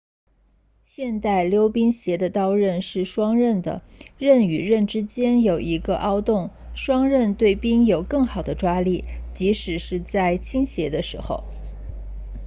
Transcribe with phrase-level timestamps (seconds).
[0.83, 3.83] 现代溜冰鞋的刀刃是双刃的
[4.17, 9.03] 刃与刃之间有一个凹洞双刃对冰有更好的抓力
[9.35, 11.43] 即使是在倾斜的时候